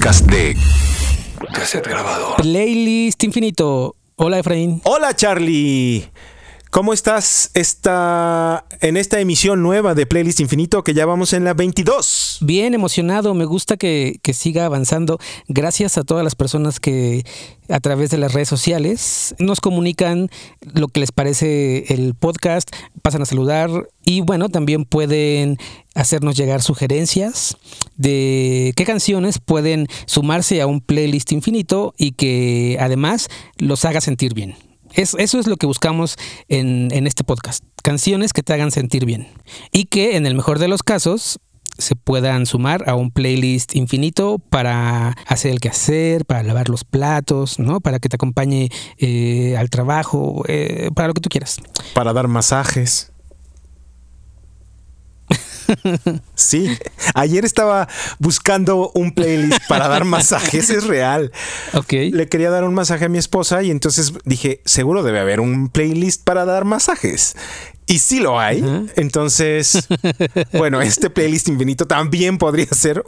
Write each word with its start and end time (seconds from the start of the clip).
podcast 0.00 0.24
de 0.24 0.56
Cassette 1.52 1.86
Grabado. 1.86 2.34
Playlist 2.38 3.22
Infinito. 3.22 3.96
Hola 4.16 4.38
Efraín. 4.38 4.80
Hola 4.84 5.12
Charlie. 5.14 6.10
¿Cómo 6.70 6.92
estás 6.92 7.50
esta, 7.54 8.64
en 8.80 8.96
esta 8.96 9.18
emisión 9.18 9.60
nueva 9.60 9.96
de 9.96 10.06
Playlist 10.06 10.38
Infinito 10.38 10.84
que 10.84 10.94
ya 10.94 11.04
vamos 11.04 11.32
en 11.32 11.42
la 11.42 11.52
22? 11.52 12.38
Bien 12.42 12.74
emocionado, 12.74 13.34
me 13.34 13.44
gusta 13.44 13.76
que, 13.76 14.20
que, 14.22 14.34
siga 14.34 14.66
avanzando. 14.66 15.18
Gracias 15.48 15.98
a 15.98 16.04
todas 16.04 16.22
las 16.22 16.36
personas 16.36 16.78
que 16.78 17.24
a 17.68 17.80
través 17.80 18.10
de 18.10 18.18
las 18.18 18.34
redes 18.34 18.48
sociales 18.48 19.34
nos 19.40 19.60
comunican 19.60 20.30
lo 20.60 20.86
que 20.86 21.00
les 21.00 21.10
parece 21.10 21.92
el 21.92 22.14
podcast, 22.14 22.70
pasan 23.02 23.22
a 23.22 23.26
saludar 23.26 23.68
y 24.04 24.20
bueno, 24.20 24.48
también 24.48 24.84
pueden 24.84 25.56
hacernos 25.96 26.36
llegar 26.36 26.62
sugerencias 26.62 27.56
de 27.96 28.74
qué 28.76 28.84
canciones 28.84 29.40
pueden 29.40 29.88
sumarse 30.06 30.60
a 30.60 30.68
un 30.68 30.80
playlist 30.80 31.32
infinito 31.32 31.94
y 31.98 32.12
que 32.12 32.76
además 32.78 33.26
los 33.58 33.84
haga 33.84 34.00
sentir 34.00 34.34
bien 34.34 34.69
eso 34.94 35.38
es 35.38 35.46
lo 35.46 35.56
que 35.56 35.66
buscamos 35.66 36.16
en, 36.48 36.88
en 36.92 37.06
este 37.06 37.24
podcast. 37.24 37.64
Canciones 37.82 38.32
que 38.32 38.42
te 38.42 38.52
hagan 38.52 38.70
sentir 38.70 39.04
bien. 39.04 39.28
Y 39.72 39.84
que 39.86 40.16
en 40.16 40.26
el 40.26 40.34
mejor 40.34 40.58
de 40.58 40.68
los 40.68 40.82
casos 40.82 41.40
se 41.80 41.96
puedan 41.96 42.46
sumar 42.46 42.88
a 42.88 42.94
un 42.94 43.10
playlist 43.10 43.74
infinito 43.74 44.38
para 44.38 45.16
hacer 45.26 45.50
el 45.50 45.60
quehacer, 45.60 46.24
para 46.24 46.42
lavar 46.42 46.68
los 46.68 46.84
platos, 46.84 47.58
¿no? 47.58 47.80
Para 47.80 47.98
que 47.98 48.08
te 48.08 48.16
acompañe 48.16 48.70
eh, 48.98 49.56
al 49.56 49.70
trabajo, 49.70 50.44
eh, 50.46 50.90
para 50.94 51.08
lo 51.08 51.14
que 51.14 51.20
tú 51.20 51.28
quieras. 51.28 51.58
Para 51.94 52.12
dar 52.12 52.28
masajes. 52.28 53.12
Sí, 56.34 56.76
ayer 57.14 57.44
estaba 57.44 57.88
buscando 58.18 58.90
un 58.94 59.12
playlist 59.12 59.60
para 59.68 59.88
dar 59.88 60.04
masajes, 60.04 60.70
es 60.70 60.86
real. 60.86 61.32
Ok. 61.74 61.92
Le 62.12 62.28
quería 62.28 62.50
dar 62.50 62.64
un 62.64 62.74
masaje 62.74 63.06
a 63.06 63.08
mi 63.08 63.18
esposa 63.18 63.62
y 63.62 63.70
entonces 63.70 64.12
dije, 64.24 64.60
seguro 64.64 65.02
debe 65.02 65.20
haber 65.20 65.40
un 65.40 65.68
playlist 65.68 66.24
para 66.24 66.44
dar 66.44 66.64
masajes. 66.64 67.34
Y 67.90 67.98
sí 67.98 68.20
lo 68.20 68.38
hay. 68.38 68.64
Entonces, 68.94 69.88
bueno, 70.52 70.80
este 70.80 71.10
playlist 71.10 71.48
infinito 71.48 71.88
también 71.88 72.38
podría 72.38 72.66
ser 72.66 73.02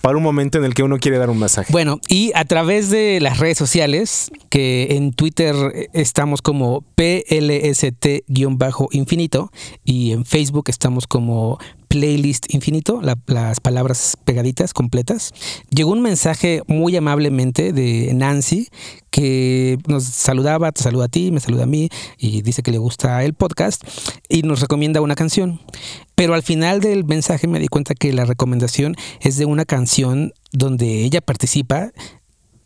para 0.00 0.16
un 0.16 0.24
momento 0.24 0.58
en 0.58 0.64
el 0.64 0.74
que 0.74 0.82
uno 0.82 0.98
quiere 0.98 1.18
dar 1.18 1.30
un 1.30 1.38
masaje. 1.38 1.72
Bueno, 1.72 2.00
y 2.08 2.32
a 2.34 2.44
través 2.44 2.90
de 2.90 3.20
las 3.20 3.38
redes 3.38 3.56
sociales, 3.56 4.32
que 4.50 4.96
en 4.96 5.12
Twitter 5.12 5.54
estamos 5.92 6.42
como 6.42 6.84
PLST-infinito 6.96 9.52
y 9.84 10.10
en 10.10 10.24
Facebook 10.24 10.64
estamos 10.66 11.06
como 11.06 11.60
playlist 11.94 12.52
infinito, 12.52 13.00
las 13.00 13.60
palabras 13.60 14.18
pegaditas, 14.24 14.74
completas. 14.74 15.32
Llegó 15.70 15.92
un 15.92 16.02
mensaje 16.02 16.62
muy 16.66 16.96
amablemente 16.96 17.72
de 17.72 18.12
Nancy 18.14 18.68
que 19.10 19.78
nos 19.86 20.02
saludaba, 20.02 20.72
te 20.72 20.82
saluda 20.82 21.04
a 21.04 21.08
ti, 21.08 21.30
me 21.30 21.38
saluda 21.38 21.62
a 21.62 21.66
mí 21.66 21.90
y 22.18 22.42
dice 22.42 22.64
que 22.64 22.72
le 22.72 22.78
gusta 22.78 23.22
el 23.22 23.34
podcast 23.34 23.84
y 24.28 24.42
nos 24.42 24.60
recomienda 24.60 25.02
una 25.02 25.14
canción. 25.14 25.60
Pero 26.16 26.34
al 26.34 26.42
final 26.42 26.80
del 26.80 27.04
mensaje 27.04 27.46
me 27.46 27.60
di 27.60 27.68
cuenta 27.68 27.94
que 27.94 28.12
la 28.12 28.24
recomendación 28.24 28.96
es 29.20 29.36
de 29.36 29.44
una 29.44 29.64
canción 29.64 30.32
donde 30.50 31.04
ella 31.04 31.20
participa 31.20 31.92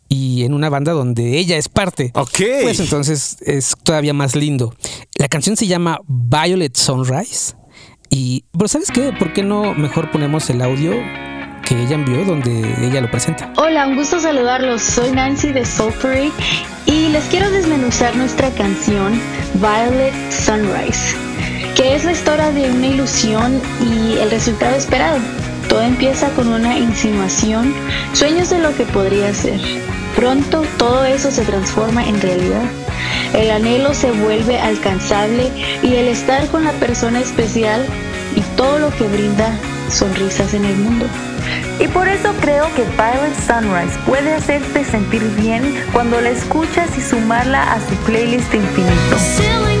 y 0.07 0.43
en 0.43 0.55
una 0.55 0.71
banda 0.71 0.93
donde 0.93 1.37
ella 1.37 1.55
es 1.55 1.69
parte. 1.69 2.09
Ok. 2.15 2.41
Pues 2.63 2.79
entonces 2.79 3.37
es 3.41 3.75
todavía 3.83 4.15
más 4.15 4.35
lindo. 4.35 4.73
La 5.19 5.27
canción 5.27 5.55
se 5.55 5.67
llama 5.67 5.99
Violet 6.07 6.75
Sunrise. 6.75 7.53
Y, 8.09 8.45
pero 8.51 8.67
¿sabes 8.67 8.89
qué? 8.91 9.13
¿Por 9.17 9.33
qué 9.33 9.43
no 9.43 9.73
mejor 9.73 10.11
ponemos 10.11 10.49
el 10.49 10.61
audio 10.61 10.93
que 11.63 11.79
ella 11.81 11.95
envió 11.95 12.25
donde 12.25 12.75
ella 12.85 13.01
lo 13.01 13.11
presenta? 13.11 13.53
Hola, 13.57 13.87
un 13.87 13.95
gusto 13.95 14.19
saludarlos. 14.19 14.81
Soy 14.81 15.11
Nancy 15.11 15.51
de 15.51 15.65
Soulfury 15.65 16.31
y 16.85 17.09
les 17.09 17.25
quiero 17.25 17.51
desmenuzar 17.51 18.15
nuestra 18.15 18.49
canción 18.51 19.19
Violet 19.55 20.13
Sunrise, 20.31 21.15
que 21.75 21.95
es 21.95 22.03
la 22.03 22.13
historia 22.13 22.51
de 22.51 22.71
una 22.71 22.87
ilusión 22.87 23.61
y 23.81 24.17
el 24.17 24.31
resultado 24.31 24.75
esperado. 24.75 25.19
Todo 25.67 25.83
empieza 25.83 26.29
con 26.31 26.47
una 26.47 26.79
insinuación, 26.79 27.73
sueños 28.13 28.49
de 28.49 28.57
lo 28.57 28.75
que 28.75 28.85
podría 28.85 29.31
ser. 29.35 29.59
Pronto 30.15 30.63
todo 30.79 31.05
eso 31.05 31.29
se 31.29 31.45
transforma 31.45 32.03
en 32.07 32.19
realidad. 32.19 32.63
El 33.33 33.51
anhelo 33.51 33.93
se 33.93 34.11
vuelve 34.11 34.59
alcanzable 34.59 35.51
y 35.83 35.95
el 35.95 36.07
estar 36.07 36.47
con 36.47 36.63
la 36.63 36.71
persona 36.73 37.19
especial 37.19 37.85
y 38.35 38.41
todo 38.55 38.79
lo 38.79 38.95
que 38.95 39.07
brinda 39.07 39.57
sonrisas 39.89 40.53
en 40.53 40.65
el 40.65 40.75
mundo. 40.77 41.05
Y 41.79 41.87
por 41.87 42.07
eso 42.07 42.33
creo 42.41 42.65
que 42.75 42.83
Violet 42.83 43.35
Sunrise 43.47 43.97
puede 44.05 44.33
hacerte 44.33 44.83
sentir 44.83 45.23
bien 45.39 45.75
cuando 45.93 46.19
la 46.21 46.29
escuchas 46.29 46.89
y 46.97 47.01
sumarla 47.01 47.73
a 47.73 47.79
su 47.79 47.95
playlist 48.05 48.53
infinito. 48.53 49.78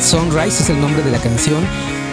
Sunrise 0.00 0.62
es 0.62 0.70
el 0.70 0.80
nombre 0.80 1.02
de 1.02 1.10
la 1.10 1.18
canción. 1.18 1.64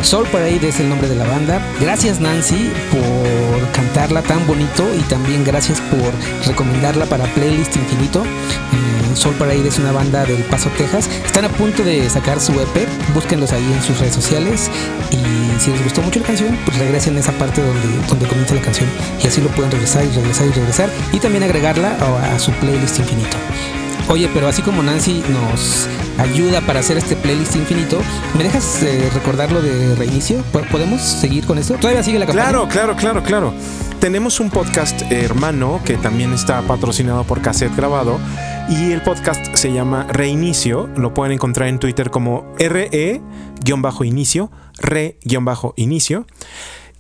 Soul 0.02 0.28
Parade 0.28 0.68
es 0.68 0.80
el 0.80 0.90
nombre 0.90 1.08
de 1.08 1.16
la 1.16 1.26
banda. 1.26 1.62
Gracias 1.80 2.20
Nancy 2.20 2.72
por 2.92 3.72
cantarla 3.72 4.22
tan 4.24 4.46
bonito 4.48 4.84
y 4.98 5.02
también 5.04 5.44
gracias 5.44 5.80
por 5.82 6.12
recomendarla 6.48 7.06
para 7.06 7.26
Playlist 7.34 7.76
Infinito. 7.76 8.24
Eh, 8.24 9.16
Soul 9.16 9.36
Parade 9.36 9.68
es 9.68 9.78
una 9.78 9.92
banda 9.92 10.26
del 10.26 10.44
Paso, 10.46 10.70
Texas. 10.78 11.08
Están 11.26 11.46
a 11.46 11.50
punto 11.50 11.84
de 11.84 12.10
sacar 12.10 12.40
su 12.40 12.54
EP. 12.54 12.88
Búsquenlos 13.14 13.52
ahí 13.52 13.64
en 13.64 13.82
sus 13.84 14.00
redes 14.00 14.16
sociales. 14.16 14.72
Y 15.12 15.62
si 15.62 15.72
les 15.72 15.84
gustó 15.84 16.02
mucho 16.02 16.20
la 16.20 16.26
canción, 16.28 16.58
pues 16.66 16.78
regresen 16.78 17.18
a 17.18 17.20
esa 17.20 17.32
parte 17.34 17.62
donde, 17.62 18.08
donde 18.08 18.28
comienza 18.28 18.56
la 18.56 18.62
canción. 18.62 18.90
Y 19.24 19.28
así 19.28 19.42
lo 19.42 19.50
pueden 19.50 19.72
regresar 19.72 20.04
y 20.04 20.10
regresar 20.10 20.48
y 20.48 20.52
regresar. 20.52 20.90
Y 21.14 21.20
también 21.20 21.44
agregarla 21.44 21.96
a 22.34 22.40
su 22.40 22.52
Playlist 22.54 23.00
Infinito. 23.00 23.38
Oye, 24.12 24.30
pero 24.34 24.48
así 24.48 24.62
como 24.62 24.84
Nancy 24.84 25.24
nos 25.30 25.88
ayuda 26.20 26.60
para 26.62 26.82
hacer 26.82 26.98
este 26.98 27.16
playlist 27.16 27.56
infinito, 27.56 27.98
¿me 28.38 28.44
dejas 28.44 28.84
eh, 28.84 29.10
recordar 29.14 29.52
lo 29.54 29.62
de 29.62 29.96
reinicio? 29.96 30.44
¿Po- 30.52 30.60
¿Podemos 30.70 31.02
seguir 31.02 31.46
con 31.46 31.58
esto? 31.58 31.76
¿Todavía 31.76 32.04
sigue 32.04 32.20
la 32.20 32.26
campaña? 32.26 32.50
Claro, 32.50 32.68
claro, 32.68 32.96
claro, 32.98 33.24
claro. 33.24 33.54
Tenemos 34.02 34.42
un 34.42 34.50
podcast 34.50 35.02
hermano 35.12 35.80
que 35.86 35.96
también 35.96 36.34
está 36.34 36.62
patrocinado 36.64 37.24
por 37.24 37.42
Cassette 37.42 37.74
Grabado 37.76 38.20
y 38.70 38.92
el 38.92 39.02
podcast 39.02 39.56
se 39.56 39.72
llama 39.72 40.06
Reinicio. 40.10 40.90
Lo 40.98 41.14
pueden 41.14 41.32
encontrar 41.34 41.70
en 41.70 41.80
Twitter 41.80 42.10
como 42.10 42.52
RE-inicio, 42.60 44.52
re-inicio. 44.80 46.26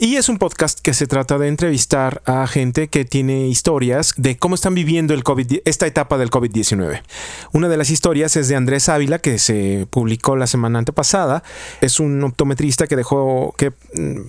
Y 0.03 0.15
es 0.15 0.29
un 0.29 0.39
podcast 0.39 0.79
que 0.79 0.95
se 0.95 1.05
trata 1.05 1.37
de 1.37 1.47
entrevistar 1.47 2.23
a 2.25 2.47
gente 2.47 2.87
que 2.87 3.05
tiene 3.05 3.47
historias 3.47 4.15
de 4.17 4.35
cómo 4.35 4.55
están 4.55 4.73
viviendo 4.73 5.13
el 5.13 5.23
COVID, 5.23 5.59
esta 5.63 5.85
etapa 5.85 6.17
del 6.17 6.31
COVID-19. 6.31 7.03
Una 7.51 7.69
de 7.69 7.77
las 7.77 7.91
historias 7.91 8.35
es 8.35 8.47
de 8.47 8.55
Andrés 8.55 8.89
Ávila, 8.89 9.19
que 9.19 9.37
se 9.37 9.85
publicó 9.91 10.35
la 10.35 10.47
semana 10.47 10.79
antepasada. 10.79 11.43
Es 11.81 11.99
un 11.99 12.23
optometrista 12.23 12.87
que 12.87 12.95
dejó 12.95 13.53
que 13.59 13.69
mm, 13.69 14.21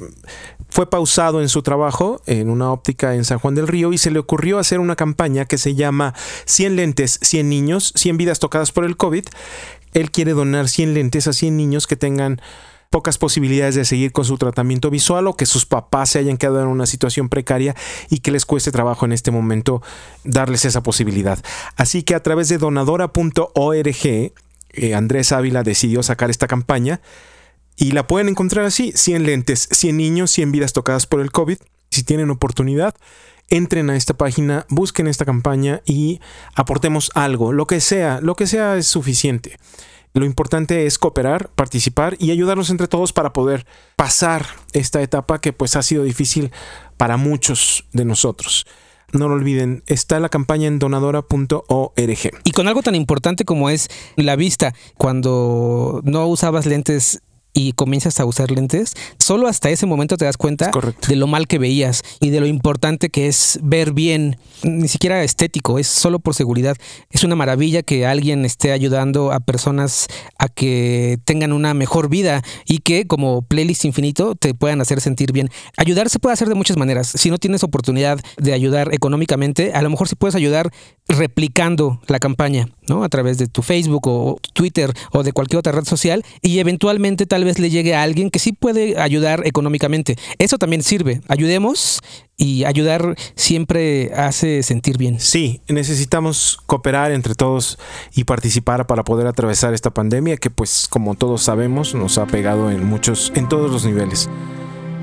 fue 0.69 0.91
pausado 0.91 1.41
en 1.41 1.49
su 1.49 1.63
trabajo 1.63 2.21
en 2.27 2.51
una 2.51 2.71
óptica 2.71 3.15
en 3.15 3.25
San 3.25 3.39
Juan 3.39 3.55
del 3.55 3.67
Río 3.67 3.95
y 3.95 3.99
se 3.99 4.11
le 4.11 4.19
ocurrió 4.19 4.59
hacer 4.59 4.79
una 4.79 4.95
campaña 4.95 5.47
que 5.47 5.57
se 5.57 5.75
llama 5.75 6.13
100 6.45 6.77
lentes, 6.77 7.19
100 7.23 7.49
niños, 7.49 7.95
100 7.97 8.19
vidas 8.19 8.41
tocadas 8.41 8.73
por 8.73 8.85
el 8.85 8.99
COVID. 8.99 9.25
Él 9.95 10.11
quiere 10.11 10.33
donar 10.33 10.69
100 10.69 10.93
lentes 10.93 11.29
a 11.29 11.33
100 11.33 11.57
niños 11.57 11.87
que 11.87 11.97
tengan 11.97 12.43
pocas 12.93 13.17
posibilidades 13.17 13.75
de 13.75 13.87
seguir 13.87 14.13
con 14.13 14.27
su 14.27 14.37
tratamiento 14.37 14.91
visual 14.91 15.27
o 15.27 15.35
que 15.35 15.47
sus 15.47 15.65
papás 15.65 16.11
se 16.11 16.19
hayan 16.19 16.37
quedado 16.37 16.61
en 16.61 16.69
una 16.69 16.85
situación 16.85 17.31
precaria 17.31 17.75
y 18.11 18.19
que 18.19 18.31
les 18.31 18.45
cueste 18.45 18.71
trabajo 18.71 19.07
en 19.07 19.13
este 19.13 19.31
momento 19.31 19.83
darles 20.25 20.67
esa 20.67 20.83
posibilidad. 20.83 21.43
Así 21.75 22.03
que 22.03 22.15
a 22.15 22.23
través 22.23 22.51
de 22.51 22.59
donadora.org, 22.59 24.07
eh, 24.75 24.95
Andrés 24.95 25.33
Ávila 25.33 25.63
decidió 25.63 26.03
sacar 26.03 26.29
esta 26.29 26.47
campaña 26.47 27.01
y 27.77 27.93
la 27.93 28.07
pueden 28.07 28.29
encontrar 28.29 28.67
así, 28.67 28.93
100 28.95 29.25
lentes, 29.25 29.69
100 29.73 29.97
niños, 29.97 30.31
100 30.31 30.53
vidas 30.53 30.75
tocadas 30.75 31.07
por 31.07 31.23
el 31.23 31.33
COVID. 31.33 31.57
Si 31.91 32.03
tienen 32.03 32.29
oportunidad, 32.29 32.95
entren 33.49 33.89
a 33.89 33.97
esta 33.97 34.15
página, 34.15 34.67
busquen 34.69 35.07
esta 35.07 35.25
campaña 35.25 35.81
y 35.87 36.21
aportemos 36.55 37.11
algo, 37.15 37.55
lo 37.55 37.67
que 37.67 37.81
sea, 37.81 38.21
lo 38.21 38.35
que 38.35 38.47
sea 38.47 38.77
es 38.77 38.87
suficiente. 38.87 39.59
Lo 40.15 40.27
importante 40.27 40.87
es 40.87 40.99
cooperar, 40.99 41.51
participar 41.55 42.17
y 42.19 42.31
ayudarnos 42.31 42.71
entre 42.71 42.89
todos 42.89 43.13
para 43.13 43.33
poder 43.33 43.67
pasar 43.97 44.45
esta 44.73 45.01
etapa 45.01 45.41
que 45.41 45.53
pues 45.53 45.75
ha 45.77 45.83
sido 45.83 46.05
difícil 46.05 46.53
para 46.99 47.17
muchos 47.17 47.87
de 47.93 48.05
nosotros. 48.05 48.67
No 49.13 49.29
lo 49.29 49.35
olviden, 49.35 49.83
está 49.87 50.21
la 50.21 50.29
campaña 50.31 50.69
en 50.69 50.79
donadora.org. 50.79 52.31
Y 52.45 52.51
con 52.53 52.69
algo 52.69 52.83
tan 52.83 52.95
importante 52.95 53.45
como 53.45 53.69
es 53.69 53.89
la 54.17 54.37
vista, 54.37 54.75
cuando 54.97 56.01
no 56.05 56.27
usabas 56.27 56.67
lentes 56.67 57.21
y 57.55 57.73
comienzas 57.73 58.19
a 58.21 58.25
usar 58.25 58.51
lentes, 58.51 58.95
solo 59.19 59.47
hasta 59.47 59.71
ese 59.71 59.87
momento 59.87 60.17
te 60.17 60.25
das 60.25 60.37
cuenta 60.37 60.71
de 61.09 61.17
lo 61.17 61.27
mal 61.27 61.47
que 61.47 61.59
veías 61.59 62.03
y 62.21 62.31
de 62.31 62.41
lo 62.41 62.47
importante 62.47 63.11
que 63.11 63.27
es 63.27 63.59
ver 63.63 63.93
bien, 63.93 64.39
ni 64.63 64.89
siquiera 64.89 65.23
estético, 65.23 65.79
es 65.79 65.87
solo 65.87 66.19
por 66.19 66.35
seguridad. 66.35 66.77
Es 67.11 67.25
una 67.25 67.37
maravilla 67.37 67.83
que 67.83 68.07
alguien 68.07 68.45
esté 68.45 68.73
ayudando 68.73 69.33
a 69.33 69.41
personas 69.41 70.07
a 70.39 70.49
que 70.49 71.19
tengan 71.25 71.53
una 71.53 71.75
mejor 71.75 72.09
vida 72.09 72.43
y 72.67 72.79
que 72.79 73.07
como 73.07 73.43
playlist 73.43 73.85
infinito 73.85 74.35
te 74.35 74.55
puedan 74.55 74.81
hacer 74.81 75.01
sentir 75.01 75.33
bien. 75.33 75.51
Ayudar 75.77 76.09
se 76.09 76.19
puede 76.19 76.33
hacer 76.35 76.49
de 76.49 76.55
muchas 76.55 76.77
maneras. 76.77 77.13
Si 77.15 77.31
no 77.31 77.39
tienes 77.39 77.63
oportunidad 77.63 78.21
de 78.39 78.53
ayudar 78.53 78.95
económicamente, 78.95 79.73
a 79.75 79.83
lo 79.83 79.91
mejor 79.91 80.09
sí 80.09 80.15
puedes 80.15 80.35
ayudar 80.35 80.71
replicando 81.09 82.01
la 82.07 82.19
campaña, 82.19 82.69
¿no? 82.89 83.05
A 83.05 83.09
través 83.09 83.39
de 83.39 83.47
tu 83.47 83.63
Facebook 83.63 84.07
o 84.07 84.39
Twitter 84.55 84.93
o 85.13 85.23
de 85.23 85.33
cualquier 85.33 85.59
otra 85.59 85.73
red 85.73 85.85
social 85.85 86.25
y 86.41 86.59
eventualmente 86.59 87.27
tal 87.27 87.42
vez 87.45 87.59
le 87.59 87.71
llegue 87.71 87.95
a 87.95 88.03
alguien 88.03 88.31
que 88.31 88.39
sí 88.39 88.53
puede 88.53 88.99
ayudar 89.01 89.47
económicamente. 89.47 90.17
Eso 90.39 90.59
también 90.59 90.83
sirve. 90.83 91.21
Ayudemos 91.29 92.01
y 92.37 92.65
ayudar 92.65 93.15
siempre 93.37 94.13
hace 94.15 94.63
sentir 94.63 94.99
bien. 94.99 95.21
Sí, 95.21 95.63
necesitamos 95.69 96.59
cooperar 96.67 97.13
entre 97.13 97.35
todos 97.35 97.79
y 98.15 98.25
participar 98.25 98.87
para 98.87 99.05
poder 99.05 99.27
atravesar 99.27 99.75
esta 99.75 99.91
pandemia 99.91 100.37
que 100.37 100.51
pues 100.51 100.87
como 100.89 101.15
todos 101.15 101.43
sabemos 101.43 101.95
nos 101.95 102.19
ha 102.19 102.27
pegado 102.27 102.71
en 102.71 102.85
muchos, 102.85 103.33
en 103.35 103.49
todos 103.49 103.71
los 103.71 103.85
niveles. 103.85 104.29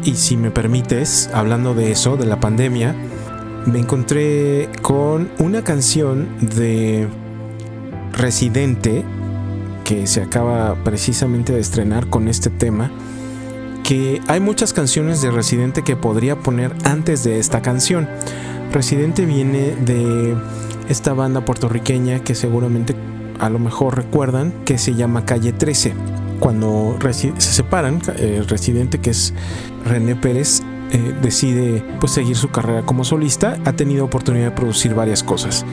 Y 0.04 0.16
si 0.16 0.38
me 0.38 0.52
permites, 0.52 1.30
hablando 1.34 1.74
de 1.74 1.92
eso, 1.92 2.16
de 2.16 2.26
la 2.26 2.40
pandemia, 2.40 2.96
me 3.66 3.80
encontré 3.80 4.70
con 4.82 5.32
una 5.40 5.64
canción 5.64 6.30
de 6.42 7.08
Residente 8.14 9.06
que 9.90 10.06
se 10.06 10.22
acaba 10.22 10.76
precisamente 10.84 11.52
de 11.52 11.60
estrenar 11.60 12.12
con 12.12 12.28
este 12.28 12.52
tema 12.52 12.92
que 13.84 14.22
hay 14.28 14.40
muchas 14.40 14.72
canciones 14.72 15.20
de 15.24 15.32
Residente 15.32 15.84
que 15.84 15.96
podría 15.96 16.36
poner 16.36 16.76
antes 16.84 17.24
de 17.24 17.40
esta 17.40 17.64
canción. 17.64 18.08
Residente 18.72 19.26
viene 19.26 19.76
de 19.78 20.38
esta 20.90 21.14
banda 21.14 21.44
puertorriqueña 21.44 22.20
que 22.20 22.36
seguramente 22.36 22.94
a 23.40 23.50
lo 23.50 23.58
mejor 23.58 23.98
recuerdan 23.98 24.54
que 24.64 24.78
se 24.78 24.94
llama 24.94 25.26
Calle 25.26 25.54
13. 25.54 25.96
Cuando 26.40 26.96
se 27.12 27.34
separan, 27.40 28.00
eh, 28.18 28.36
el 28.38 28.48
Residente 28.48 29.00
que 29.00 29.10
es 29.10 29.34
René 29.88 30.16
Pérez 30.16 30.62
eh, 30.92 31.16
decide 31.24 31.84
pues 32.00 32.12
seguir 32.12 32.36
su 32.36 32.50
carrera 32.50 32.84
como 32.84 33.04
solista, 33.04 33.58
ha 33.66 33.74
tenido 33.74 34.06
oportunidad 34.06 34.46
de 34.46 34.52
producir 34.52 34.94
varias 34.94 35.24
cosas. 35.24 35.66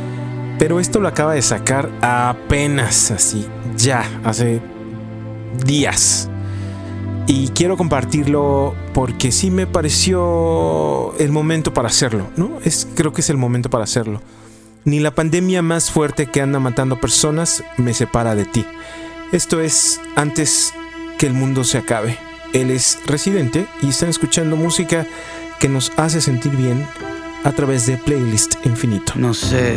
Pero 0.58 0.80
esto 0.80 1.00
lo 1.00 1.08
acaba 1.08 1.34
de 1.34 1.42
sacar 1.42 1.90
apenas 2.00 3.10
así, 3.10 3.46
ya, 3.76 4.08
hace 4.24 4.60
días. 5.64 6.30
Y 7.26 7.48
quiero 7.48 7.76
compartirlo 7.76 8.74
porque 8.94 9.32
sí 9.32 9.50
me 9.50 9.66
pareció 9.66 11.14
el 11.18 11.30
momento 11.30 11.74
para 11.74 11.88
hacerlo, 11.88 12.28
¿no? 12.36 12.58
Es, 12.64 12.86
creo 12.94 13.12
que 13.12 13.20
es 13.20 13.30
el 13.30 13.36
momento 13.36 13.68
para 13.68 13.84
hacerlo. 13.84 14.22
Ni 14.84 15.00
la 15.00 15.10
pandemia 15.10 15.60
más 15.60 15.90
fuerte 15.90 16.26
que 16.26 16.40
anda 16.40 16.60
matando 16.60 17.00
personas 17.00 17.64
me 17.76 17.92
separa 17.92 18.34
de 18.36 18.44
ti. 18.44 18.64
Esto 19.32 19.60
es 19.60 20.00
antes 20.14 20.72
que 21.18 21.26
el 21.26 21.34
mundo 21.34 21.64
se 21.64 21.78
acabe. 21.78 22.16
Él 22.52 22.70
es 22.70 23.00
residente 23.06 23.66
y 23.82 23.88
están 23.88 24.08
escuchando 24.08 24.54
música 24.54 25.06
que 25.58 25.68
nos 25.68 25.92
hace 25.96 26.20
sentir 26.20 26.56
bien 26.56 26.86
a 27.42 27.52
través 27.52 27.86
de 27.86 27.98
Playlist 27.98 28.64
Infinito. 28.64 29.14
No 29.16 29.34
sé 29.34 29.76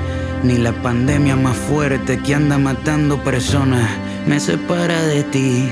Ni 0.43 0.57
la 0.57 0.73
pandemia 0.73 1.35
más 1.35 1.55
fuerte 1.55 2.17
que 2.19 2.33
anda 2.33 2.57
matando 2.57 3.23
personas 3.23 3.87
me 4.25 4.39
separa 4.39 5.01
de 5.03 5.23
ti. 5.23 5.69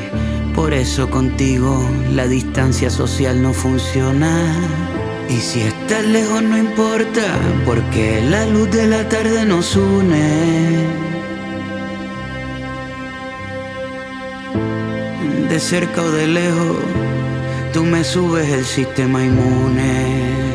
Por 0.55 0.73
eso 0.73 1.09
contigo 1.09 1.89
la 2.13 2.27
distancia 2.27 2.89
social 2.89 3.41
no 3.41 3.53
funciona. 3.53 4.55
Y 5.27 5.37
si 5.37 5.61
estás 5.61 6.05
lejos 6.05 6.41
no 6.43 6.57
importa, 6.57 7.23
porque 7.65 8.21
la 8.29 8.45
luz 8.45 8.69
de 8.71 8.87
la 8.87 9.07
tarde 9.09 9.45
nos 9.45 9.75
une. 9.75 10.87
De 15.49 15.59
cerca 15.59 16.01
o 16.01 16.11
de 16.11 16.27
lejos, 16.27 16.77
tú 17.73 17.83
me 17.83 18.03
subes 18.03 18.49
el 18.49 18.65
sistema 18.65 19.23
inmune. 19.23 20.48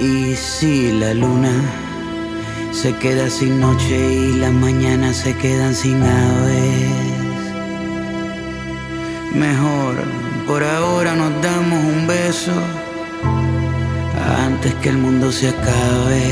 Y 0.00 0.34
si 0.34 0.92
la 0.98 1.14
luna 1.14 1.52
se 2.72 2.94
queda 2.96 3.30
sin 3.30 3.60
noche 3.60 3.96
y 3.96 4.32
las 4.34 4.52
mañanas 4.52 5.16
se 5.16 5.34
quedan 5.36 5.74
sin 5.74 6.02
aves, 6.02 7.16
Mejor, 9.36 9.96
por 10.46 10.64
ahora 10.64 11.14
nos 11.14 11.30
damos 11.42 11.84
un 11.84 12.06
beso 12.06 12.52
antes 14.46 14.72
que 14.76 14.88
el 14.88 14.96
mundo 14.96 15.30
se 15.30 15.50
acabe. 15.50 16.22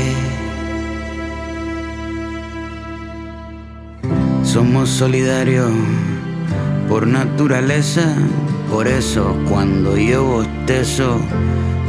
Somos 4.43 4.89
solidarios 4.89 5.69
por 6.89 7.05
naturaleza, 7.05 8.15
por 8.69 8.87
eso 8.87 9.35
cuando 9.49 9.97
yo 9.97 10.23
bostezo, 10.23 11.19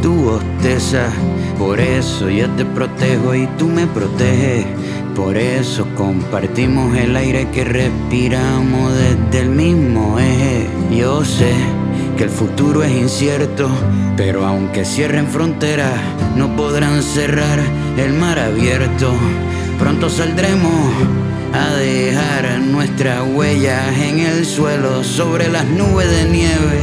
tú 0.03 0.15
bostezas, 0.15 1.13
por 1.59 1.81
eso 1.81 2.29
yo 2.29 2.49
te 2.51 2.65
protejo 2.65 3.35
y 3.35 3.47
tú 3.59 3.69
me 3.69 3.87
proteges. 3.87 4.67
Por 5.15 5.39
eso 5.39 5.87
compartimos 5.97 6.95
el 6.97 7.17
aire 7.17 7.49
que 7.51 7.65
respiramos 7.65 8.93
desde 8.93 9.41
el 9.41 9.49
mismo 9.49 10.19
eje. 10.19 10.69
Yo 10.95 11.25
sé 11.25 11.55
que 12.19 12.25
el 12.25 12.31
futuro 12.31 12.85
es 12.85 12.93
incierto, 12.93 13.69
pero 14.17 14.45
aunque 14.45 14.85
cierren 14.85 15.27
fronteras, 15.27 15.95
no 16.37 16.55
podrán 16.55 17.03
cerrar 17.03 17.59
el 17.97 18.13
mar 18.13 18.39
abierto. 18.39 19.15
Pronto 19.79 20.11
saldremos 20.11 21.26
a 21.53 21.75
dejar 21.77 22.61
nuestras 22.61 23.23
huellas 23.27 23.97
en 23.99 24.21
el 24.21 24.47
suelo, 24.47 25.05
sobre 25.05 25.49
las 25.49 25.65
nubes 25.67 26.11
de 26.11 26.25
nieve, 26.25 26.81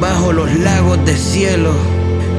bajo 0.00 0.32
los 0.32 0.52
lagos 0.58 1.04
de 1.04 1.16
cielo 1.16 1.72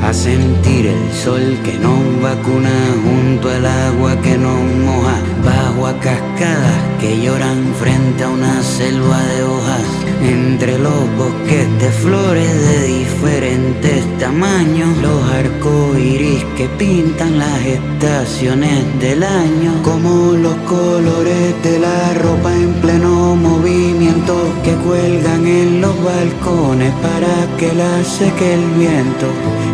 a 0.04 0.14
sentir 0.14 0.88
el 0.88 1.14
sol 1.14 1.58
que 1.64 1.74
nos 1.78 2.22
vacuna 2.22 2.72
junto 3.04 3.50
al 3.50 3.66
agua 3.66 4.20
que 4.22 4.38
nos 4.38 4.60
moja, 4.86 5.16
bajo 5.46 5.71
a 5.80 5.94
cascadas 6.00 6.82
que 7.00 7.22
lloran 7.22 7.74
frente 7.80 8.24
a 8.24 8.30
una 8.30 8.62
selva 8.62 9.20
de 9.24 9.44
hojas, 9.44 9.88
entre 10.22 10.78
los 10.78 11.02
bosques 11.18 11.66
de 11.80 11.90
flores 11.90 12.52
de 12.68 12.88
diferentes 12.88 14.18
tamaños, 14.20 14.90
los 15.02 15.24
arcoíris 15.32 16.44
que 16.58 16.68
pintan 16.78 17.40
las 17.40 17.60
estaciones 17.66 19.00
del 19.00 19.24
año, 19.24 19.82
como 19.82 20.34
los 20.34 20.56
colores 20.68 21.64
de 21.64 21.80
la 21.80 22.14
ropa 22.16 22.54
en 22.54 22.74
pleno 22.82 23.36
movimiento 23.36 24.54
que 24.64 24.74
cuelgan 24.76 25.48
en 25.48 25.82
los 25.82 25.96
balcones 26.04 26.94
para 27.02 27.58
que 27.58 27.74
la 27.74 28.04
seque 28.04 28.54
el 28.54 28.66
viento. 28.72 29.28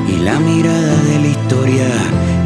Y 0.07 0.19
la 0.19 0.39
mirada 0.39 0.95
de 1.03 1.19
la 1.19 1.27
historia 1.27 1.87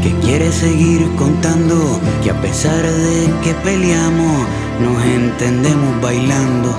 que 0.02 0.12
quiere 0.26 0.52
seguir 0.52 1.08
contando 1.16 2.00
que 2.24 2.32
a 2.32 2.42
pesar 2.42 2.84
de 2.84 3.30
que 3.44 3.54
peleamos 3.64 4.48
nos 4.82 5.04
entendemos 5.06 6.02
bailando. 6.02 6.76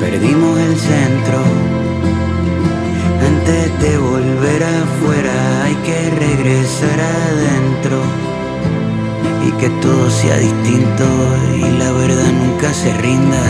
Perdimos 0.00 0.58
el 0.58 0.76
centro. 0.76 1.38
Antes 3.26 3.80
de 3.80 3.98
volver 3.98 4.62
afuera 4.62 5.64
hay 5.64 5.74
que 5.86 6.10
regresar 6.10 7.00
adentro. 7.00 8.02
Y 9.46 9.52
que 9.52 9.70
todo 9.80 10.10
sea 10.10 10.36
distinto 10.36 11.04
y 11.56 11.78
la 11.78 11.90
verdad 11.92 12.32
nunca 12.32 12.72
se 12.74 12.92
rinda. 12.98 13.42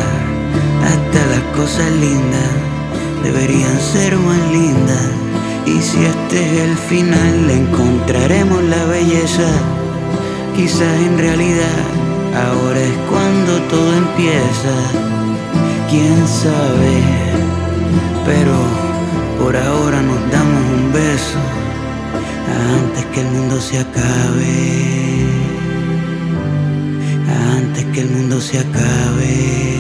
Hasta 0.85 1.27
las 1.27 1.43
cosas 1.57 1.91
lindas 1.93 2.51
deberían 3.25 3.81
ser 3.81 4.17
más 4.17 4.53
lindas. 4.53 5.30
Y 5.71 5.81
si 5.81 6.05
este 6.05 6.37
es 6.45 6.61
el 6.69 6.77
final, 6.77 7.49
encontraremos 7.49 8.63
la 8.65 8.85
belleza. 8.87 9.51
Quizás 10.57 10.95
en 11.09 11.17
realidad 11.17 11.81
ahora 12.45 12.81
es 12.81 12.97
cuando 13.09 13.53
todo 13.73 13.93
empieza. 13.95 14.75
Quién 15.89 16.27
sabe, 16.27 16.95
pero 18.27 18.57
por 19.41 19.57
ahora 19.57 20.03
nos 20.03 20.21
damos 20.33 20.63
un 20.77 20.93
beso 20.93 21.39
antes 22.75 23.05
que 23.13 23.21
el 23.21 23.29
mundo 23.29 23.61
se 23.61 23.79
acabe. 23.79 25.27
Antes 27.57 27.85
que 27.93 28.01
el 28.01 28.11
mundo 28.11 28.41
se 28.41 28.59
acabe. 28.59 29.71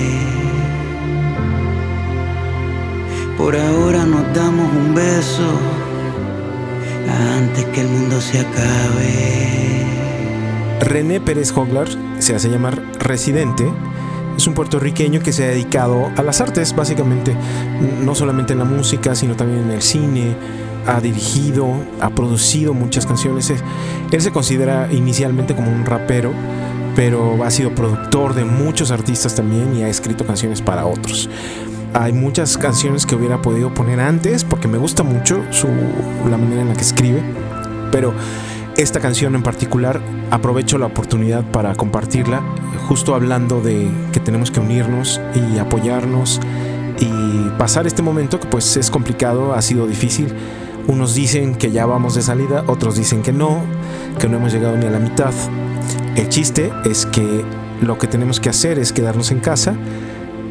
Por 3.36 3.56
ahora 3.56 4.04
nos 4.04 4.24
damos 4.34 4.70
un 4.72 4.94
beso 4.94 5.79
antes 7.10 7.64
que 7.66 7.80
el 7.80 7.88
mundo 7.88 8.20
se 8.20 8.40
acabe. 8.40 9.84
René 10.80 11.20
Pérez 11.20 11.52
Hoglar 11.56 11.88
se 12.18 12.34
hace 12.34 12.48
llamar 12.48 12.82
Residente. 12.98 13.70
Es 14.36 14.46
un 14.46 14.54
puertorriqueño 14.54 15.20
que 15.20 15.32
se 15.32 15.44
ha 15.44 15.48
dedicado 15.48 16.10
a 16.16 16.22
las 16.22 16.40
artes, 16.40 16.74
básicamente, 16.74 17.34
no 18.02 18.14
solamente 18.14 18.54
en 18.54 18.60
la 18.60 18.64
música, 18.64 19.14
sino 19.14 19.36
también 19.36 19.64
en 19.64 19.70
el 19.72 19.82
cine. 19.82 20.34
Ha 20.86 21.00
dirigido, 21.00 21.68
ha 22.00 22.10
producido 22.10 22.72
muchas 22.72 23.04
canciones. 23.04 23.52
Él 24.10 24.20
se 24.20 24.30
considera 24.30 24.88
inicialmente 24.90 25.54
como 25.54 25.70
un 25.70 25.84
rapero, 25.84 26.32
pero 26.96 27.44
ha 27.44 27.50
sido 27.50 27.74
productor 27.74 28.34
de 28.34 28.44
muchos 28.44 28.90
artistas 28.90 29.34
también 29.34 29.76
y 29.76 29.82
ha 29.82 29.88
escrito 29.88 30.24
canciones 30.24 30.62
para 30.62 30.86
otros. 30.86 31.28
Hay 31.92 32.12
muchas 32.12 32.56
canciones 32.56 33.04
que 33.04 33.16
hubiera 33.16 33.42
podido 33.42 33.74
poner 33.74 33.98
antes 34.00 34.44
porque 34.44 34.68
me 34.68 34.78
gusta 34.78 35.02
mucho 35.02 35.42
su, 35.50 35.66
la 36.28 36.36
manera 36.36 36.62
en 36.62 36.68
la 36.68 36.74
que 36.74 36.82
escribe, 36.82 37.20
pero 37.90 38.14
esta 38.76 39.00
canción 39.00 39.34
en 39.34 39.42
particular 39.42 40.00
aprovecho 40.30 40.78
la 40.78 40.86
oportunidad 40.86 41.44
para 41.50 41.74
compartirla, 41.74 42.42
justo 42.88 43.14
hablando 43.14 43.60
de 43.60 43.90
que 44.12 44.20
tenemos 44.20 44.52
que 44.52 44.60
unirnos 44.60 45.20
y 45.34 45.58
apoyarnos 45.58 46.40
y 47.00 47.48
pasar 47.58 47.88
este 47.88 48.02
momento 48.02 48.38
que 48.38 48.46
pues 48.46 48.76
es 48.76 48.90
complicado, 48.90 49.54
ha 49.54 49.62
sido 49.62 49.86
difícil. 49.86 50.32
Unos 50.86 51.14
dicen 51.14 51.56
que 51.56 51.72
ya 51.72 51.86
vamos 51.86 52.14
de 52.14 52.22
salida, 52.22 52.64
otros 52.68 52.96
dicen 52.96 53.22
que 53.22 53.32
no, 53.32 53.62
que 54.18 54.28
no 54.28 54.36
hemos 54.36 54.52
llegado 54.52 54.76
ni 54.76 54.86
a 54.86 54.90
la 54.90 54.98
mitad. 54.98 55.32
El 56.14 56.28
chiste 56.28 56.72
es 56.84 57.06
que 57.06 57.44
lo 57.80 57.98
que 57.98 58.06
tenemos 58.06 58.40
que 58.40 58.48
hacer 58.48 58.78
es 58.78 58.92
quedarnos 58.92 59.30
en 59.30 59.40
casa, 59.40 59.74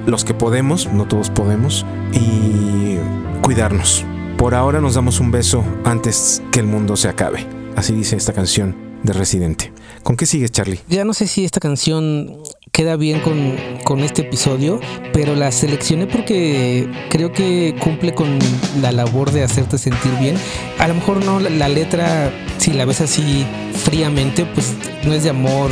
los 0.10 0.25
que 0.25 0.34
podemos, 0.34 0.88
no 0.92 1.08
todos 1.08 1.30
podemos, 1.30 1.86
y 2.12 2.98
cuidarnos. 3.42 4.06
Por 4.38 4.56
ahora 4.56 4.82
nos 4.82 4.96
damos 4.96 5.20
un 5.20 5.32
beso 5.32 5.63
antes 5.84 6.42
que 6.51 6.60
el 6.60 6.68
mundo 6.68 6.96
se 6.96 7.10
acabe. 7.10 7.46
Así 7.75 7.94
dice 7.94 8.16
esta 8.16 8.34
canción 8.34 8.75
de 9.04 9.13
Residente. 9.13 9.72
¿Con 10.04 10.16
qué 10.16 10.25
sigues, 10.25 10.51
Charlie? 10.51 10.80
Ya 10.88 11.06
no 11.06 11.13
sé 11.13 11.28
si 11.28 11.46
esta 11.46 11.60
canción 11.60 12.42
queda 12.72 12.96
bien 12.96 13.20
con, 13.20 13.56
con, 13.84 14.00
este 14.01 14.22
episodio, 14.22 14.80
pero 15.12 15.36
la 15.36 15.51
seleccioné 15.51 16.08
porque 16.08 16.89
creo 17.10 17.34
que 17.34 17.75
cumple 17.80 18.13
con 18.13 18.39
la 18.82 18.92
labor 18.92 19.32
de 19.32 19.44
hacerte 19.44 19.78
sentir 19.78 20.13
bien. 20.20 20.36
A 20.78 20.88
lo 20.88 20.96
mejor 20.96 21.24
no, 21.25 21.39
la, 21.39 21.68
letra, 21.68 22.32
si 22.58 22.72
la 22.72 22.86
ves 22.86 23.01
así 23.01 23.46
fríamente, 23.74 24.46
pues 24.46 24.74
no 25.04 25.13
es 25.13 25.24
de 25.24 25.32
amor 25.32 25.70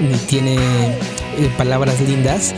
ni 0.00 0.16
tiene 0.26 0.56
eh, 0.56 1.50
palabras 1.56 2.00
lindas, 2.00 2.54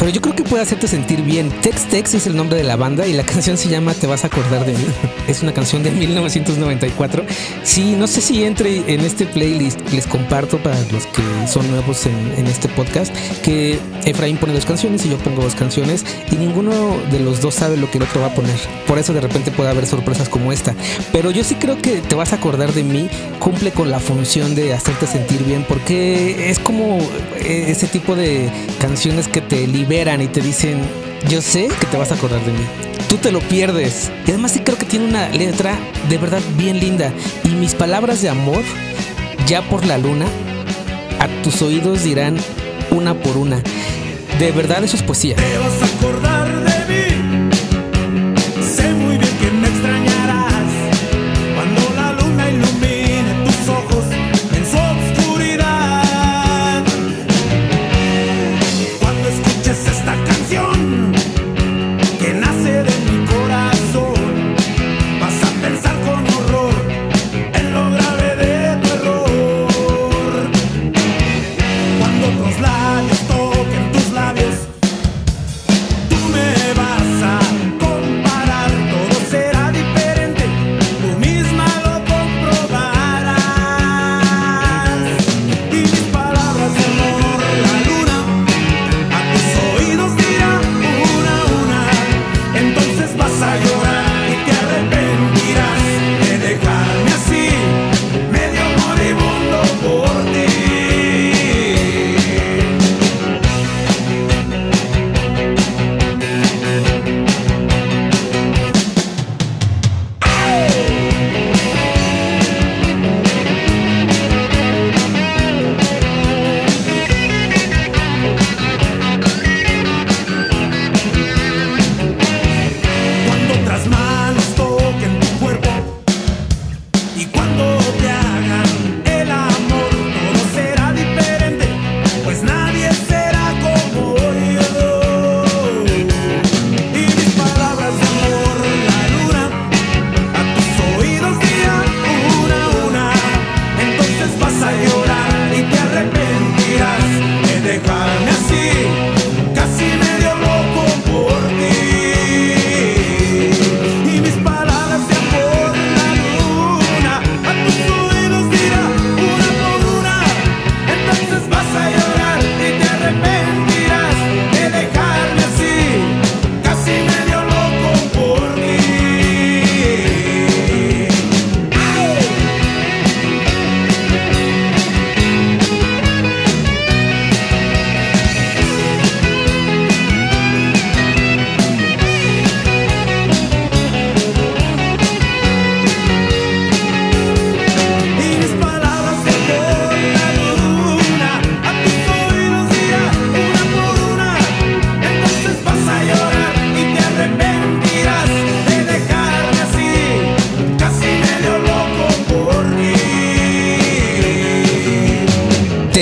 pero 0.00 0.12
yo 0.12 0.22
creo 0.22 0.34
que 0.34 0.44
puede 0.44 0.62
hacerte 0.62 0.88
sentir 0.88 1.20
bien. 1.20 1.50
Tex 1.60 1.84
Tex 1.84 2.14
es 2.14 2.26
el 2.26 2.34
nombre 2.34 2.56
de 2.56 2.64
la 2.64 2.76
banda 2.76 3.06
y 3.06 3.12
la 3.12 3.22
canción 3.26 3.58
se 3.58 3.68
llama 3.68 3.92
Te 3.92 4.06
vas 4.06 4.24
a 4.24 4.28
acordar 4.28 4.64
de 4.64 4.72
mí. 4.72 4.86
Es 5.28 5.42
una 5.42 5.52
canción 5.52 5.82
de 5.82 5.90
1994. 5.90 7.26
Sí, 7.64 7.94
no 7.98 8.06
sé 8.06 8.22
si 8.22 8.42
entre 8.44 8.78
en 8.92 9.00
este 9.00 9.26
playlist. 9.26 9.78
Les 9.92 10.06
comparto 10.06 10.56
para 10.56 10.80
los 10.90 11.04
que 11.06 11.22
son 11.46 11.70
nuevos 11.70 12.06
en, 12.06 12.32
en 12.38 12.46
este 12.46 12.66
podcast 12.68 13.14
que 13.42 13.78
Efraín 14.06 14.38
pone 14.38 14.54
dos 14.54 14.64
canciones 14.64 15.04
y 15.04 15.10
yo 15.10 15.18
pongo 15.18 15.42
dos 15.42 15.54
canciones 15.54 16.06
y 16.32 16.36
ninguno 16.36 16.96
de 17.10 17.20
los 17.20 17.42
dos 17.42 17.56
sabe 17.56 17.76
lo 17.76 17.90
que 17.90 17.98
el 17.98 18.04
otro 18.04 18.22
va 18.22 18.28
a 18.28 18.34
poner. 18.34 18.56
Por 18.86 18.98
eso 18.98 19.12
de 19.12 19.20
repente 19.20 19.50
puede 19.50 19.68
haber 19.68 19.84
sorpresas 19.84 20.30
como 20.30 20.50
esta. 20.50 20.74
Pero 21.12 21.30
yo 21.30 21.44
sí 21.44 21.56
creo 21.56 21.76
que 21.76 22.00
Te 22.00 22.14
vas 22.14 22.32
a 22.32 22.36
acordar 22.36 22.72
de 22.72 22.84
mí 22.84 23.10
cumple 23.38 23.70
con 23.70 23.90
la 23.90 24.00
función 24.00 24.54
de 24.54 24.72
hacerte 24.72 25.06
sentir 25.06 25.44
bien 25.44 25.66
porque 25.68 26.48
es 26.50 26.58
como 26.58 26.98
ese 27.44 27.86
tipo 27.86 28.16
de 28.16 28.50
canciones 28.80 29.28
que 29.28 29.42
te 29.42 29.66
liberan 29.66 29.89
y 29.90 30.28
te 30.28 30.40
dicen, 30.40 30.80
yo 31.28 31.42
sé 31.42 31.66
que 31.66 31.86
te 31.86 31.96
vas 31.96 32.12
a 32.12 32.14
acordar 32.14 32.40
de 32.44 32.52
mí. 32.52 32.64
Tú 33.08 33.16
te 33.16 33.32
lo 33.32 33.40
pierdes. 33.40 34.08
Y 34.24 34.30
además 34.30 34.52
sí 34.52 34.60
creo 34.60 34.78
que 34.78 34.86
tiene 34.86 35.06
una 35.06 35.28
letra 35.30 35.76
de 36.08 36.16
verdad 36.16 36.40
bien 36.56 36.78
linda. 36.78 37.12
Y 37.42 37.48
mis 37.48 37.74
palabras 37.74 38.22
de 38.22 38.28
amor, 38.28 38.62
ya 39.48 39.62
por 39.62 39.84
la 39.84 39.98
luna, 39.98 40.26
a 41.18 41.26
tus 41.42 41.60
oídos 41.62 42.04
dirán 42.04 42.36
una 42.92 43.14
por 43.14 43.36
una. 43.36 43.60
De 44.38 44.52
verdad 44.52 44.84
eso 44.84 44.96
es 44.96 45.02
poesía. 45.02 45.34
Te 45.34 45.58
vas 45.58 45.82
a 45.82 45.96
acordar 45.96 46.39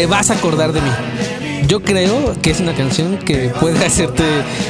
vas 0.08 0.30
a 0.30 0.34
acordar 0.34 0.72
de 0.72 0.80
mí. 0.80 0.90
Yo 1.66 1.82
creo 1.82 2.34
que 2.40 2.50
es 2.50 2.60
una 2.60 2.74
canción 2.74 3.18
que 3.18 3.50
puede 3.60 3.84
hacerte 3.86 4.24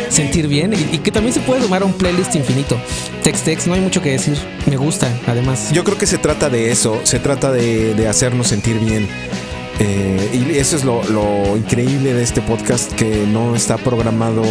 sentir 0.08 0.48
bien 0.48 0.72
y, 0.72 0.96
y 0.96 0.98
que 0.98 1.12
también 1.12 1.32
se 1.32 1.40
puede 1.40 1.60
tomar 1.60 1.82
a 1.82 1.84
un 1.84 1.92
playlist 1.92 2.34
infinito. 2.34 2.76
Text 3.22 3.44
Text, 3.44 3.66
no 3.66 3.74
hay 3.74 3.80
mucho 3.80 4.02
que 4.02 4.10
decir. 4.10 4.36
Me 4.66 4.76
gusta, 4.76 5.08
además. 5.26 5.70
Yo 5.72 5.84
creo 5.84 5.96
que 5.96 6.06
se 6.06 6.18
trata 6.18 6.48
de 6.50 6.72
eso, 6.72 7.00
se 7.04 7.18
trata 7.18 7.52
de, 7.52 7.94
de 7.94 8.08
hacernos 8.08 8.48
sentir 8.48 8.78
bien. 8.78 9.08
Eh, 9.80 10.30
y 10.32 10.56
eso 10.58 10.76
es 10.76 10.84
lo, 10.84 11.02
lo 11.04 11.56
increíble 11.56 12.12
de 12.12 12.22
este 12.22 12.40
podcast, 12.40 12.92
que 12.94 13.26
no 13.28 13.54
está 13.54 13.76
programado, 13.76 14.42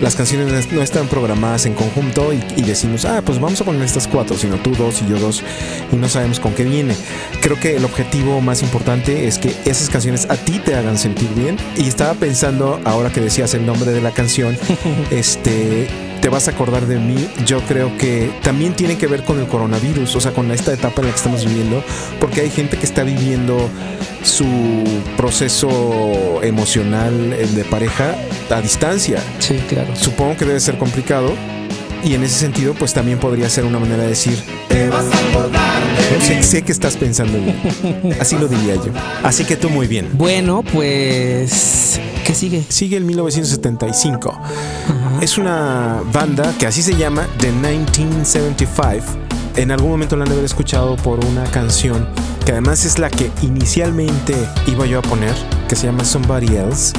las 0.00 0.16
canciones 0.16 0.72
no 0.72 0.82
están 0.82 1.08
programadas 1.08 1.66
en 1.66 1.74
conjunto 1.74 2.32
y, 2.32 2.42
y 2.56 2.62
decimos, 2.62 3.04
ah, 3.04 3.22
pues 3.24 3.40
vamos 3.40 3.60
a 3.60 3.64
poner 3.64 3.82
estas 3.82 4.08
cuatro, 4.08 4.36
sino 4.36 4.56
tú 4.56 4.74
dos 4.74 5.02
y 5.02 5.06
yo 5.08 5.18
dos, 5.18 5.42
y 5.92 5.96
no 5.96 6.08
sabemos 6.08 6.40
con 6.40 6.52
qué 6.54 6.64
viene. 6.64 6.94
Creo 7.40 7.58
que 7.58 7.76
el 7.76 7.84
objetivo 7.84 8.40
más 8.40 8.62
importante 8.62 9.26
es 9.26 9.38
que 9.38 9.54
esas 9.64 9.88
canciones 9.90 10.28
a 10.30 10.36
ti 10.36 10.58
te 10.58 10.74
hagan 10.74 10.98
sentir 10.98 11.28
bien. 11.34 11.56
Y 11.76 11.88
estaba 11.88 12.14
pensando, 12.14 12.80
ahora 12.84 13.10
que 13.10 13.20
decías 13.20 13.54
el 13.54 13.66
nombre 13.66 13.92
de 13.92 14.00
la 14.00 14.10
canción, 14.10 14.56
este 15.10 15.88
te 16.20 16.30
vas 16.30 16.48
a 16.48 16.52
acordar 16.52 16.86
de 16.86 16.98
mí, 16.98 17.28
yo 17.44 17.60
creo 17.68 17.94
que 17.98 18.32
también 18.42 18.72
tiene 18.72 18.96
que 18.96 19.06
ver 19.06 19.24
con 19.24 19.38
el 19.38 19.46
coronavirus, 19.46 20.16
o 20.16 20.20
sea, 20.22 20.32
con 20.32 20.50
esta 20.52 20.72
etapa 20.72 21.02
en 21.02 21.08
la 21.08 21.12
que 21.12 21.18
estamos 21.18 21.44
viviendo, 21.44 21.84
porque 22.18 22.40
hay 22.40 22.48
gente 22.48 22.78
que 22.78 22.86
está 22.86 23.02
viviendo 23.02 23.68
su 24.22 24.46
proceso 25.18 26.42
emocional 26.42 27.36
de 27.54 27.64
pareja 27.64 28.16
a 28.50 28.60
distancia. 28.60 29.22
Sí, 29.38 29.60
claro. 29.68 29.94
Supongo 29.96 30.36
que 30.36 30.44
debe 30.44 30.60
ser 30.60 30.78
complicado 30.78 31.32
y 32.04 32.14
en 32.14 32.22
ese 32.22 32.38
sentido, 32.38 32.74
pues 32.74 32.92
también 32.92 33.18
podría 33.18 33.48
ser 33.48 33.64
una 33.64 33.78
manera 33.78 34.02
de 34.02 34.10
decir, 34.10 34.38
no 34.70 36.20
sé, 36.20 36.42
sé 36.42 36.62
que 36.62 36.72
estás 36.72 36.96
pensando 36.96 37.38
en 37.38 37.46
mí. 37.46 37.54
Así 38.20 38.36
lo 38.36 38.46
diría 38.46 38.74
yo. 38.74 38.92
Así 39.22 39.44
que 39.44 39.56
tú 39.56 39.70
muy 39.70 39.86
bien. 39.86 40.10
Bueno, 40.12 40.62
pues. 40.62 41.98
¿Qué 42.26 42.34
sigue? 42.34 42.62
Sigue 42.68 42.98
el 42.98 43.04
1975. 43.04 44.38
Es 45.22 45.38
una 45.38 46.02
banda 46.12 46.54
que 46.58 46.66
así 46.66 46.82
se 46.82 46.96
llama, 46.96 47.26
The 47.38 47.52
1975. 47.52 49.16
En 49.56 49.70
algún 49.70 49.90
momento 49.90 50.16
la 50.16 50.24
han 50.24 50.28
de 50.28 50.34
haber 50.34 50.44
escuchado 50.44 50.96
por 50.96 51.24
una 51.24 51.44
canción 51.44 52.06
que 52.44 52.52
además 52.52 52.84
es 52.84 52.98
la 52.98 53.08
que 53.08 53.30
inicialmente 53.42 54.34
iba 54.66 54.84
yo 54.84 54.98
a 54.98 55.02
poner, 55.02 55.34
que 55.68 55.76
se 55.76 55.86
llama 55.86 56.04
Somebody 56.04 56.56
Else. 56.56 56.92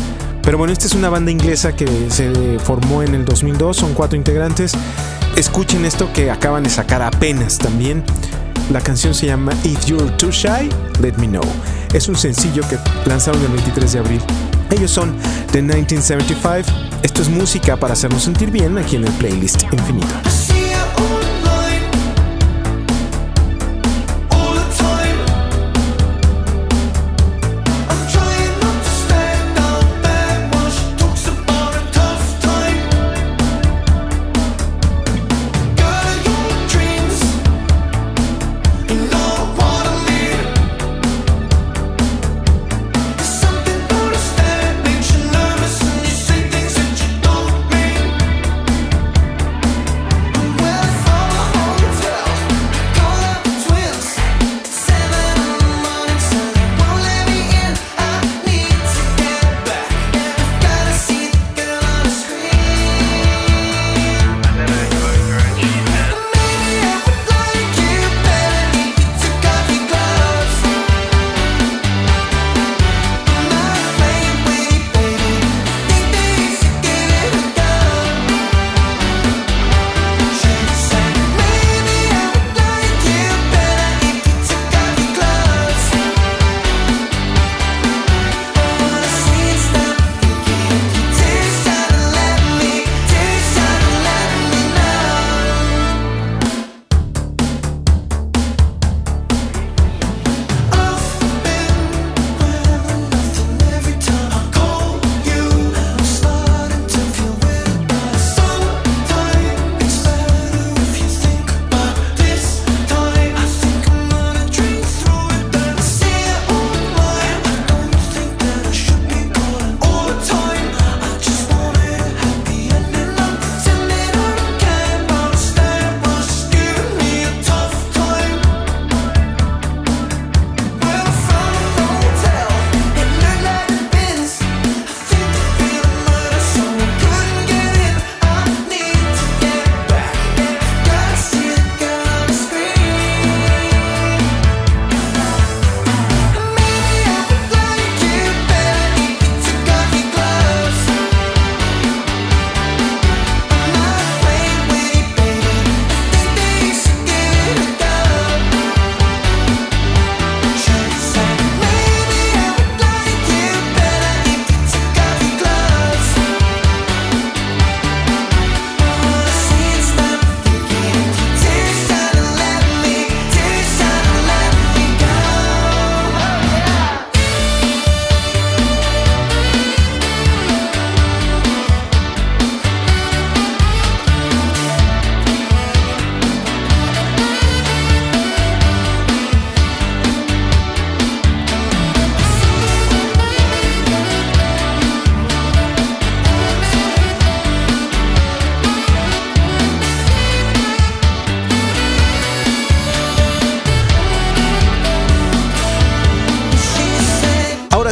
Pero 0.45 0.60
bueno, 0.60 0.71
esta 0.71 0.86
es 0.86 0.93
una 0.93 1.10
banda 1.10 1.31
inglesa 1.31 1.75
que 1.75 1.88
se 2.12 2.60
formó 2.60 3.01
en 3.01 3.15
el 3.15 3.25
2002, 3.25 3.75
son 3.75 3.93
cuatro 3.95 4.15
integrantes. 4.15 4.73
Escuchen 5.36 5.84
esto 5.86 6.13
que 6.13 6.29
acaban 6.29 6.63
de 6.63 6.69
sacar 6.69 7.01
apenas 7.01 7.58
también. 7.58 8.03
La 8.71 8.79
canción 8.79 9.15
se 9.15 9.25
llama 9.25 9.53
If 9.63 9.86
You're 9.86 10.12
Too 10.17 10.31
Shy, 10.31 10.69
Let 11.01 11.13
Me 11.17 11.27
Know. 11.27 11.43
Es 11.93 12.08
un 12.08 12.15
sencillo 12.15 12.62
que 12.69 12.77
lanzaron 13.10 13.41
el 13.41 13.47
23 13.49 13.91
de 13.93 13.99
abril. 13.99 14.21
Ellos 14.69 14.91
son 14.91 15.15
The 15.51 15.63
1975. 15.63 16.71
Esto 17.01 17.21
es 17.23 17.29
música 17.29 17.75
para 17.77 17.93
hacernos 17.93 18.23
sentir 18.23 18.51
bien 18.51 18.77
aquí 18.77 18.97
en 18.97 19.05
el 19.05 19.12
playlist 19.13 19.63
infinito. 19.71 20.13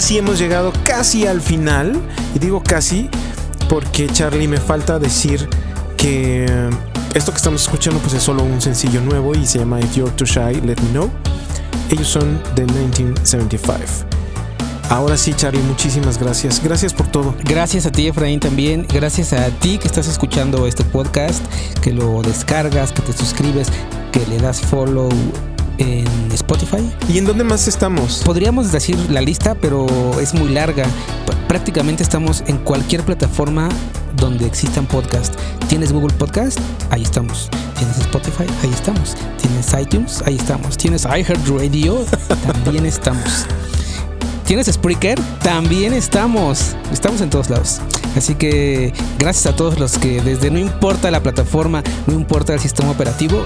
Ahora 0.03 0.09
sí 0.09 0.17
hemos 0.17 0.37
llegado 0.37 0.73
casi 0.83 1.27
al 1.27 1.39
final. 1.39 1.93
Y 2.35 2.39
digo 2.39 2.61
casi 2.61 3.09
porque 3.69 4.09
Charlie 4.09 4.49
me 4.49 4.57
falta 4.57 4.99
decir 4.99 5.47
que 5.95 6.45
esto 7.13 7.31
que 7.31 7.37
estamos 7.37 7.61
escuchando 7.61 8.01
pues 8.01 8.13
es 8.13 8.21
solo 8.21 8.43
un 8.43 8.59
sencillo 8.59 8.99
nuevo 8.99 9.33
y 9.33 9.45
se 9.45 9.59
llama 9.59 9.79
If 9.79 9.95
You're 9.95 10.11
Too 10.11 10.25
Shy, 10.25 10.59
Let 10.59 10.75
Me 10.81 10.89
Know. 10.89 11.09
Ellos 11.89 12.09
son 12.09 12.37
de 12.53 12.65
1975. 12.65 13.79
Ahora 14.89 15.15
sí, 15.15 15.33
Charlie, 15.35 15.61
muchísimas 15.61 16.19
gracias. 16.19 16.61
Gracias 16.61 16.93
por 16.93 17.07
todo. 17.07 17.33
Gracias 17.45 17.85
a 17.85 17.91
ti, 17.93 18.07
Efraín, 18.07 18.41
también. 18.41 18.85
Gracias 18.93 19.31
a 19.31 19.47
ti 19.51 19.77
que 19.77 19.87
estás 19.87 20.09
escuchando 20.09 20.67
este 20.67 20.83
podcast, 20.83 21.41
que 21.81 21.93
lo 21.93 22.21
descargas, 22.21 22.91
que 22.91 23.03
te 23.03 23.13
suscribes, 23.13 23.69
que 24.11 24.19
le 24.27 24.37
das 24.37 24.59
follow 24.59 25.07
en 25.77 26.31
Spotify. 26.31 26.89
¿Y 27.09 27.17
en 27.17 27.25
dónde 27.25 27.43
más 27.43 27.67
estamos? 27.67 28.21
Podríamos 28.25 28.71
decir 28.71 28.97
la 29.09 29.21
lista, 29.21 29.55
pero 29.55 29.87
es 30.19 30.33
muy 30.33 30.49
larga. 30.49 30.85
Prácticamente 31.47 32.03
estamos 32.03 32.43
en 32.47 32.57
cualquier 32.57 33.03
plataforma 33.03 33.69
donde 34.15 34.45
existan 34.45 34.85
podcasts. 34.85 35.37
¿Tienes 35.67 35.91
Google 35.91 36.13
Podcast? 36.15 36.59
Ahí 36.89 37.03
estamos. 37.03 37.49
¿Tienes 37.77 37.97
Spotify? 37.99 38.45
Ahí 38.63 38.71
estamos. 38.71 39.15
¿Tienes 39.41 39.73
iTunes? 39.79 40.23
Ahí 40.25 40.35
estamos. 40.35 40.77
¿Tienes 40.77 41.05
iHeartRadio? 41.05 42.05
También 42.63 42.85
estamos. 42.85 43.45
¿Tienes 44.45 44.67
Spreaker? 44.67 45.19
También 45.41 45.93
estamos. 45.93 46.75
Estamos 46.91 47.21
en 47.21 47.29
todos 47.29 47.49
lados. 47.49 47.79
Así 48.15 48.35
que 48.35 48.93
gracias 49.17 49.53
a 49.53 49.55
todos 49.55 49.79
los 49.79 49.97
que 49.97 50.21
desde 50.21 50.51
no 50.51 50.59
importa 50.59 51.09
la 51.11 51.21
plataforma, 51.21 51.81
no 52.07 52.13
importa 52.13 52.53
el 52.53 52.59
sistema 52.59 52.91
operativo, 52.91 53.45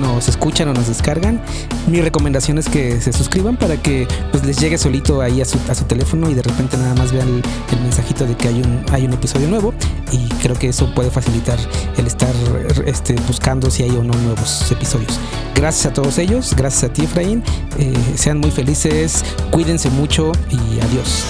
nos 0.00 0.28
escuchan 0.28 0.68
o 0.68 0.72
nos 0.72 0.86
descargan. 0.86 1.42
Mi 1.86 2.00
recomendación 2.00 2.58
es 2.58 2.68
que 2.68 3.00
se 3.00 3.12
suscriban 3.12 3.56
para 3.56 3.76
que 3.76 4.06
pues, 4.30 4.44
les 4.44 4.58
llegue 4.58 4.78
solito 4.78 5.20
ahí 5.20 5.40
a 5.40 5.44
su, 5.44 5.58
a 5.68 5.74
su 5.74 5.84
teléfono 5.84 6.30
y 6.30 6.34
de 6.34 6.42
repente 6.42 6.76
nada 6.76 6.94
más 6.94 7.12
vean 7.12 7.28
el, 7.28 7.80
mensajito 7.82 8.24
de 8.24 8.36
que 8.36 8.48
hay 8.48 8.62
un, 8.62 8.84
hay 8.90 9.04
un 9.04 9.12
episodio 9.12 9.48
nuevo. 9.48 9.74
Y 10.12 10.28
creo 10.40 10.56
que 10.56 10.68
eso 10.68 10.92
puede 10.94 11.10
facilitar 11.10 11.58
el 11.96 12.06
estar 12.06 12.34
este, 12.86 13.14
buscando 13.26 13.70
si 13.70 13.82
hay 13.82 13.90
o 13.90 14.02
no 14.02 14.14
nuevos 14.14 14.70
episodios. 14.70 15.18
Gracias 15.54 15.86
a 15.86 15.92
todos 15.92 16.18
ellos, 16.18 16.54
gracias 16.56 16.84
a 16.84 16.92
ti 16.92 17.04
Efraín. 17.04 17.42
Eh, 17.78 17.92
sean 18.14 18.38
muy 18.38 18.50
felices, 18.50 19.24
cuídense 19.50 19.90
mucho 19.90 20.32
y 20.50 20.80
adiós. 20.80 21.26